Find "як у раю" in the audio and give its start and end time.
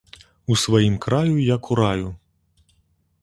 1.55-2.09